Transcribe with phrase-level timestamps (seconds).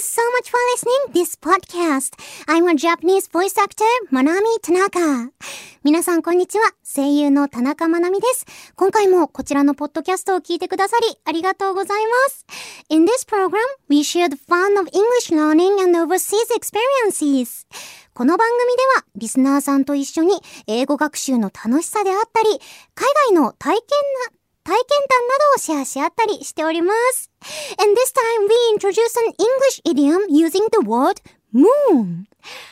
[0.00, 2.14] you so much for listening this podcast.
[2.48, 5.30] I'm a Japanese voice actor, Manami Tanaka.
[5.84, 6.72] 皆さんこんにちは。
[6.82, 8.46] 声優の田中まなみです。
[8.76, 12.46] 今回もこちらのポッドキャストを聞いてくださりありがとうございます。
[12.88, 13.58] In this program,
[13.90, 17.66] we share the fun of English learning and overseas experiences.
[18.14, 22.58] この番組ではリスナーさんと一緒に英語学習の楽しさであったり、
[22.94, 23.82] 海外の体験
[24.32, 27.30] な体験談などをシェアし合ったりしております。
[27.78, 31.22] And this time we introduce an English idiom using the word
[31.54, 32.24] moon.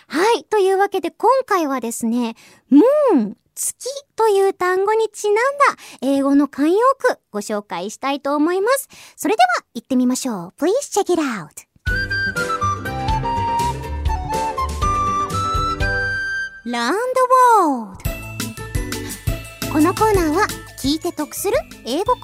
[0.06, 0.44] はい。
[0.44, 2.36] というわけで今回はですね、
[2.70, 5.42] moon 月という単語にちなんだ
[6.00, 8.88] 英語の慣用句ご紹介したいと思います。
[9.16, 10.55] それでは行ってみましょう。
[10.58, 11.66] Please check it out.
[16.64, 16.98] Learn the
[17.56, 17.96] world
[19.72, 20.46] このコーナーは
[20.80, 21.56] 聞いて得する
[21.87, 22.23] 英語コー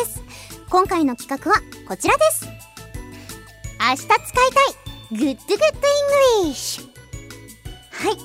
[0.00, 0.22] ナーです。
[0.70, 2.46] 今回の企画はこちらです。
[3.78, 5.58] 明日使いたい Good Good
[6.46, 6.88] English
[7.90, 8.16] はい。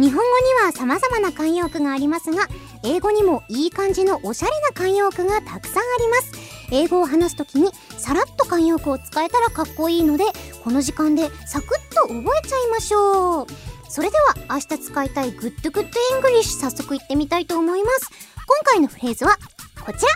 [0.00, 0.22] 日本語に
[0.64, 2.46] は様々な慣用句がありますが、
[2.84, 6.32] 英語にもいい感じのおしゃれな慣用句がたくさんあります。
[6.70, 10.26] 英語を話すときにさらっと慣用句を使えたらかっこいいので、
[10.62, 13.46] この時間でサクッと覚えちゃいましょう。
[13.88, 18.37] それでは明日使いたい Good Good English 早速いってみたいと思います。
[18.47, 19.37] 今回のフレーズは
[19.85, 20.11] こちら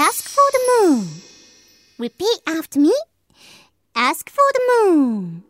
[0.00, 1.06] Ask for the moon
[1.98, 2.90] Repeat after me
[3.94, 4.38] Ask for
[4.84, 5.42] the moon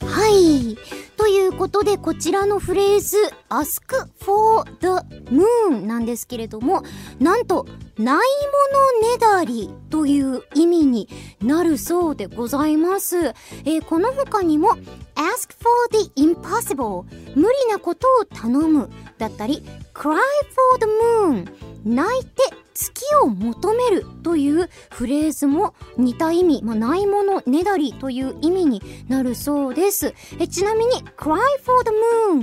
[0.00, 0.76] はい。
[1.59, 3.17] ことで、こちらのフレーズ、
[3.49, 4.87] ask for the
[5.29, 6.83] moon なんですけれども、
[7.19, 8.21] なんと、ないも
[9.01, 11.09] のねだりという意味に
[11.41, 13.17] なるそうでございます。
[13.17, 14.69] えー、この他にも、
[15.15, 17.03] ask for the impossible
[17.35, 19.61] 無理なことを頼むだったり
[19.93, 20.15] cry for
[20.79, 21.45] the moon
[21.83, 22.41] 泣いて
[22.79, 30.13] 月を求めるというフレーズも似た意味、まあ、ないものねだりという意味になるそうです。
[30.39, 31.91] えちなみに Cry for the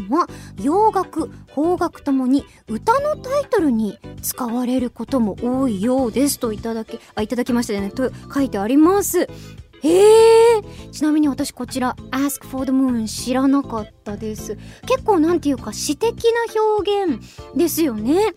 [0.09, 0.29] Moon は
[0.63, 9.29] 洋楽、邦楽ともに歌のタイトルに使われることも多いようですといただき、あ、いただきましたねと書いてあります。
[9.83, 14.57] えー、ちなみに私こちら Ask for the Moon 知らなかったです。
[14.87, 17.21] 結構なんていうか詩的な表現
[17.55, 18.35] ですよね。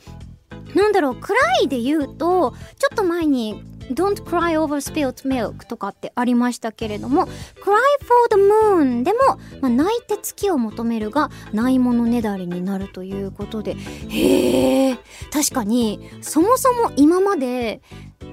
[0.76, 7.32] なんだろう、暗いで言うと、ちょっと前に Don't cry over spilled milk とかってありましたけれども Cry
[7.62, 13.76] for the moon でも、まあ、泣いて月を求めるがないものねだりになるということで。
[14.10, 14.98] へえ
[15.32, 17.82] 確かにそもそも今まで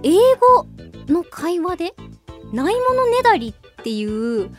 [0.02, 0.12] 英
[0.56, 0.66] 語
[1.12, 1.94] の会話で
[2.52, 4.50] ないものねだりっていう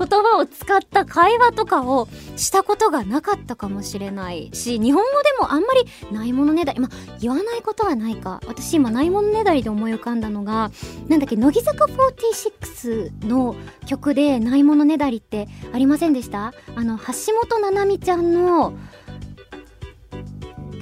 [0.00, 8.40] 言葉を使った会話とかをしたことがなかったかもしれないし日本語でもあんまりないものねだりまあ言わないことはないか。
[8.46, 10.70] 私今ないものねだりで思い浮かんだのが
[11.08, 13.54] なんだっけ乃木坂46の
[13.86, 16.54] 曲でないものねだりってありませんでした？
[16.74, 18.72] あの橋本奈々美ちゃんの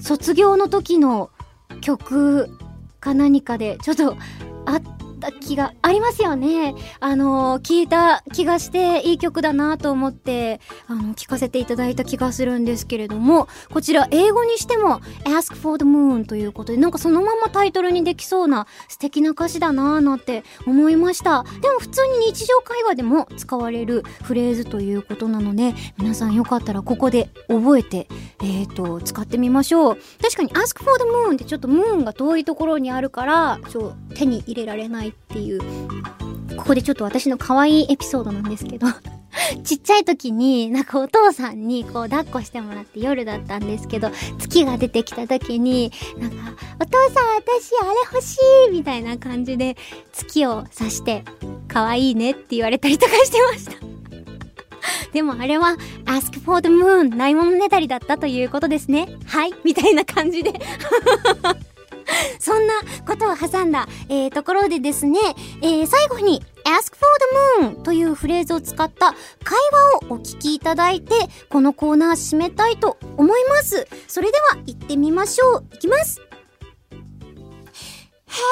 [0.00, 1.30] 卒業の時の
[1.80, 2.48] 曲
[3.00, 4.16] か何かでちょっと
[4.66, 4.82] あっ
[5.18, 6.74] った気がありますよね。
[7.00, 21.44] あの、聞いた気がしていい曲だなと思って、あの、聞かせていただいた気がするんですけれども、こちら英語にしても Ask for the Moon ということで、なんかそのままタイトルにできそうな素敵な歌詞だなぁなんて思いました。
[21.60, 28.08] でも普通に日常会話でも使われるフレーズということなので、皆さんよかったらここで覚えて、
[28.42, 29.98] えっ、ー、と、使ってみましょう。
[30.22, 35.60] 確かに Ask for the Moon ってちょっとムーンが遠いところにあるから、ちょ手に入れられないないっていう、
[36.56, 38.86] ここでちょっと私の可愛いエピソードなんですけど。
[39.62, 46.36] ちっちゃい時になんかお父さんにこう抱っこしてもらって夜だったんですけど月が出てきた時になんか
[46.80, 48.38] お父さん私あれ欲し
[48.68, 49.76] いみたいな感じで
[50.12, 51.24] 月を指して
[51.68, 53.72] 可愛いねって言われたりとかしてました。
[55.12, 55.76] でもあれは
[56.06, 59.08] ask for the moon ないものねだりだったということですね。
[59.26, 60.52] はいみたいな感じで。
[62.38, 62.74] そんな
[63.30, 65.18] を挟んだ、えー、ところでですね、
[65.62, 67.06] えー、最後に ask for
[67.60, 69.12] the moon というフレーズを使った
[69.44, 69.58] 会
[70.02, 71.14] 話をお聞きいただいて、
[71.48, 73.86] このコーナー締めたいと思います。
[74.06, 75.64] それでは行ってみましょう。
[75.74, 76.20] いきます。
[78.30, 78.42] Hey,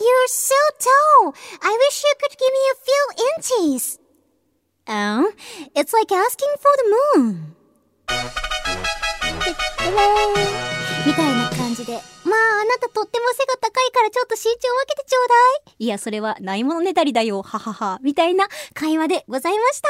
[0.00, 1.34] you're so tall.
[1.62, 3.02] I wish you could give me a few
[3.70, 4.00] inches.
[4.86, 5.32] Oh,
[5.74, 6.84] it's like asking for the
[7.16, 7.54] moon.
[14.24, 15.34] ょっと身長分けてちょうだ
[15.70, 15.84] い。
[15.84, 17.98] いや、それはないものねだりだよ、ははは。
[18.02, 19.88] みたいな会話でございました。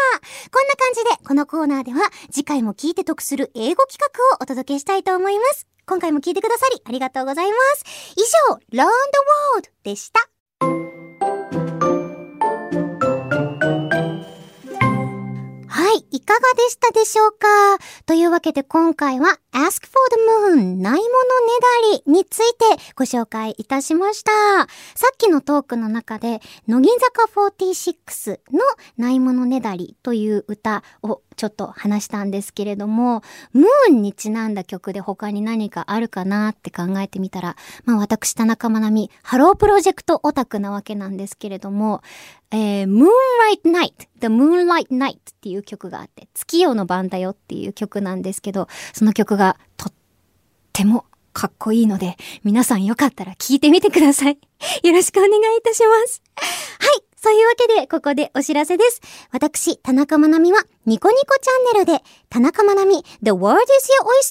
[0.51, 2.01] こんな感じで、このコーナーでは
[2.31, 5.67] 次回も聞いて得する英語企画をお届けしたいと思います。
[5.87, 7.85] 今回も聞いてくださりありがとうございます。
[8.17, 8.21] 以
[8.51, 8.89] 上、Learn the
[9.55, 10.34] World でした。
[16.25, 17.47] かがでしたでしょうか？
[18.07, 19.99] というわけで今回は Ask for
[20.55, 21.05] the Moon ないものね
[22.03, 22.65] だりについて
[22.97, 24.33] ご紹介いたしました。
[24.95, 28.61] さっきのトークの中で、乃木坂46の
[28.97, 33.23] ないものねだりという歌をちょっと話したんですけれども、
[33.53, 42.03] ムーンにちなんだ曲で他に何かあるかなって考えてみたら、まあ私、田中まなみ、ハロープロジェクトオタクなわけなんですけれども、
[42.51, 43.09] えー、Moonlight
[43.65, 49.93] Night, The Moonlight Night っていう曲があって、月夜の晩だよっていう曲なんですけど、その曲がとっ
[50.73, 54.39] てもかっこいいので、皆さんよかったら聴いてみてください。
[54.83, 56.23] よろしくお願いいたします。
[56.37, 57.14] はい。
[57.25, 59.01] というわけで、ここでお知らせです。
[59.33, 63.89] 私、田中まなみは、ニコニコチャンネルで、田中まなみ The World is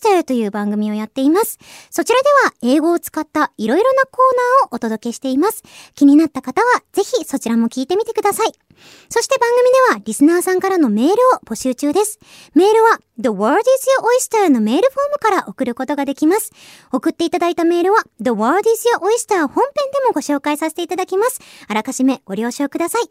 [0.07, 1.57] Your Oyster という番組をやっています。
[1.89, 5.63] そちらでは英語を使ったいろいろなコーナーをお届けしています。
[5.95, 8.62] 気になった方はぜひそちらも聞いてみてください。
[9.09, 11.15] そして番組ではリスナーさんからのメールを
[11.45, 12.19] 募集中です。
[12.53, 16.51] メールは The World is Your Oyster のメールフォームから送ることができます。
[16.91, 21.39] 送っていただいたメールは The World is Your Oyster 本編でもご紹介させていただきます。
[21.67, 23.03] あらかじめご了承ください。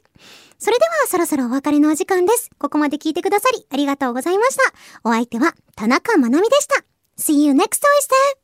[0.59, 2.51] それではそろそろお別れのお時間です。
[2.59, 4.63] ここまで聞いてくださりありがとうございました。
[5.05, 6.85] お相手は田中まなみでした。
[7.19, 8.42] See you next oyster!